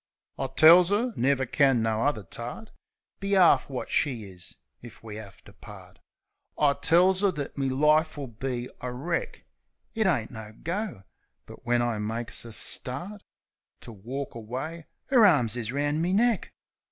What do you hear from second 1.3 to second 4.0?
can no uvver tart Be 'arf wot